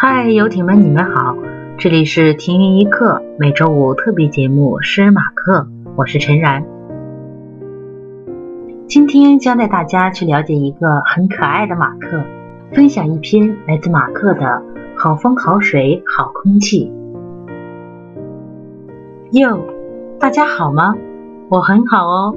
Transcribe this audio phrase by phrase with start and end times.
[0.00, 1.36] 嗨，游艇们，你们好！
[1.76, 5.62] 这里是停云一刻每周五特别节目《诗人马克》，
[5.96, 6.64] 我是陈然。
[8.86, 12.22] 今天将带大家去了解一个很可爱的马克，
[12.72, 14.46] 分享一篇来自马克的
[14.96, 16.92] 《好风好水好空气》。
[19.40, 19.58] 哟，
[20.20, 20.94] 大家好吗？
[21.48, 22.36] 我很好哦。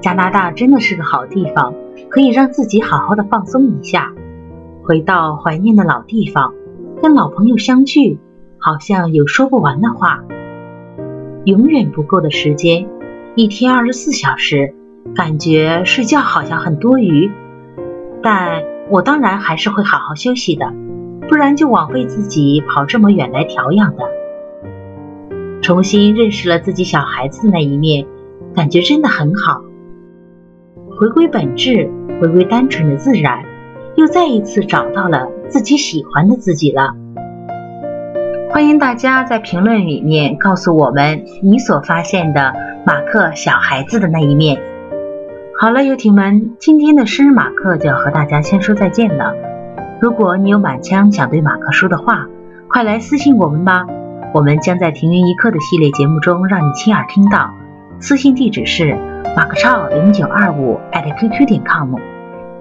[0.00, 1.74] 加拿大真的是个好地方，
[2.08, 4.12] 可以让自己好好的放松一下。
[4.86, 6.54] 回到怀念的老地方，
[7.02, 8.20] 跟老朋友相聚，
[8.60, 10.22] 好像有说不完的话。
[11.44, 12.88] 永远不够的时间，
[13.34, 14.74] 一天二十四小时，
[15.12, 17.32] 感觉睡觉好像很多余。
[18.22, 20.72] 但我当然还是会好好休息的，
[21.28, 24.04] 不然就枉费自己跑这么远来调养的。
[25.62, 28.06] 重新认识了自己小孩子的那一面，
[28.54, 29.62] 感觉真的很好。
[30.96, 31.90] 回归本质，
[32.20, 33.44] 回归单纯的自然。
[33.96, 36.94] 又再一次找到了自己喜欢的自己了。
[38.50, 42.52] 欢迎大家在评论里面告诉我们你所发现的
[42.84, 44.60] 马克小孩子的那一面。
[45.58, 49.32] 好了，游艇们，今天的诗人马克就要和大家先说再见了。
[50.00, 52.26] 如果你有满腔想对马克说的话，
[52.68, 53.86] 快来私信我们吧。
[54.34, 57.54] 我们将在停云一刻的系列节目中让你亲耳听到。
[57.98, 58.98] 私信地址是
[59.34, 61.94] 马克超零九二五 @QQ 点 com。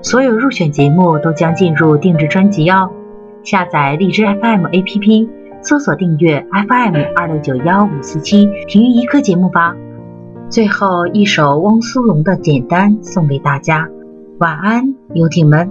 [0.05, 2.91] 所有入选节目都将进入定制专辑哦！
[3.43, 5.27] 下载荔枝 FM APP，
[5.63, 9.75] 搜索订阅 FM 二六九幺五四七体育一刻节目吧。
[10.47, 13.89] 最后一首汪苏泷的《简单》送给大家，
[14.37, 15.67] 晚安，游艇们。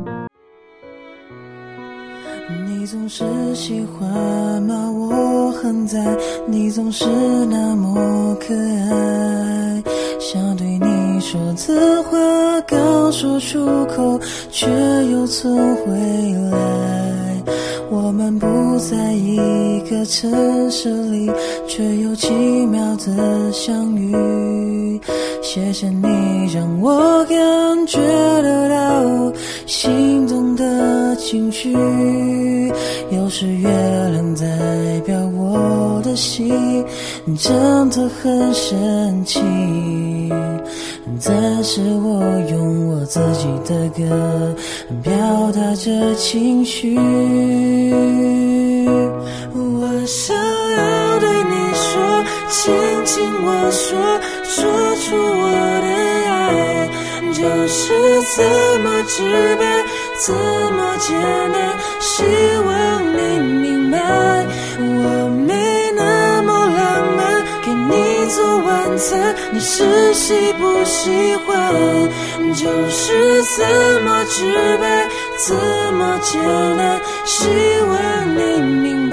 [2.66, 6.00] 你总是喜欢把我含在，
[6.48, 7.06] 你总是
[7.48, 9.80] 那么可爱，
[10.18, 10.83] 想对你
[11.24, 14.66] 说的话刚说出口，却
[15.10, 15.90] 又存回
[16.50, 17.42] 来。
[17.90, 18.46] 我们不
[18.78, 21.30] 在一个城市里，
[21.66, 22.30] 却又奇
[22.66, 25.00] 妙的相遇。
[25.40, 26.08] 谢谢你
[26.52, 27.98] 让我感觉
[28.42, 29.32] 得到
[29.64, 31.72] 心动的情绪。
[33.10, 33.68] 有时月
[34.10, 36.84] 亮代表我的心，
[37.38, 39.40] 真的很神奇。
[41.24, 44.54] 但是我用我自己的歌
[45.02, 45.12] 表
[45.52, 46.96] 达着情绪。
[49.52, 52.72] 我想要对你说，亲
[53.04, 53.96] 亲我说，
[54.44, 54.64] 说
[54.96, 55.42] 出我
[55.82, 55.86] 的
[56.30, 56.88] 爱，
[57.32, 57.82] 就是
[58.36, 58.42] 这
[58.80, 59.22] 么直
[59.56, 59.62] 白，
[60.26, 60.32] 这
[60.72, 61.12] 么简
[61.52, 61.56] 单。
[62.00, 62.22] 希
[62.66, 62.66] 望
[63.12, 63.18] 你
[63.60, 63.96] 明白，
[64.78, 65.23] 我
[69.54, 71.72] 你是喜不喜欢？
[72.56, 75.08] 就是怎么直白，
[75.46, 75.54] 怎
[75.94, 76.42] 么简
[76.76, 77.00] 单。
[77.24, 77.46] 希
[77.88, 79.03] 望你明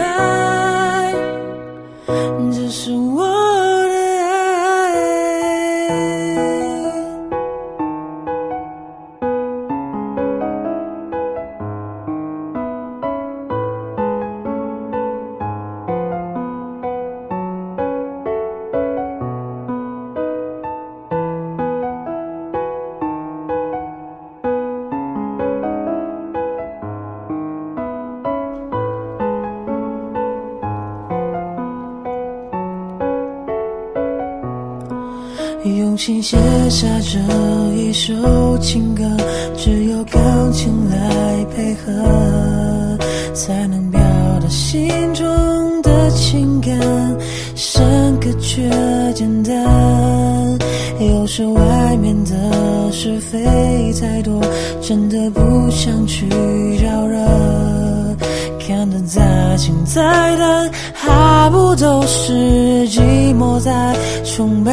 [35.63, 36.37] 用心写
[36.69, 37.19] 下这
[37.75, 38.13] 一首
[38.59, 39.03] 情歌，
[39.55, 42.97] 只有钢琴来配合，
[43.33, 43.99] 才能表
[44.41, 46.71] 达心中的情感，
[47.55, 48.67] 深刻却
[49.13, 49.53] 简单。
[50.99, 54.41] 有时外面的是非太多，
[54.81, 55.39] 真的不
[55.69, 56.27] 想去
[56.81, 57.17] 招惹。
[58.59, 60.01] 看得再清再
[60.37, 62.99] 淡，还不都是寂
[63.63, 64.71] 在崇拜？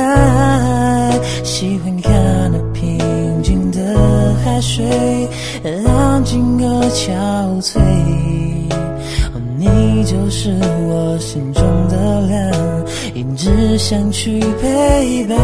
[1.45, 2.13] 喜欢看
[2.51, 2.99] 那平
[3.43, 3.95] 静的
[4.43, 4.85] 海水，
[5.87, 7.79] 安静而憔悴。
[9.59, 10.51] 你就是
[10.89, 12.53] 我心中的蓝，
[13.15, 15.37] 一直想去陪伴。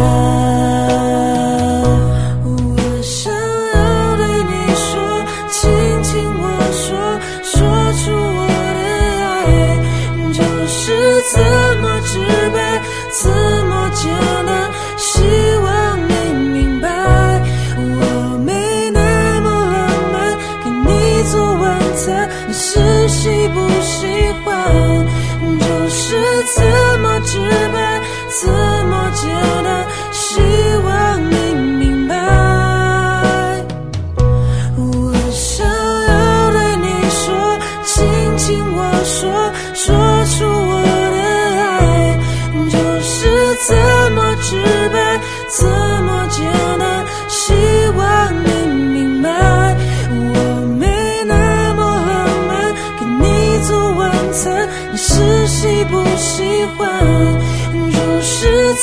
[26.15, 26.84] 这么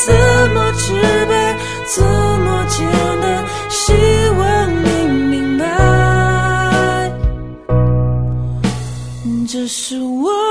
[0.05, 0.13] 怎
[0.53, 0.93] 么直
[1.27, 2.87] 白，怎么简
[3.21, 3.45] 单？
[3.69, 3.93] 希
[4.37, 4.39] 望
[4.83, 5.63] 你明白，
[9.47, 10.50] 这是我。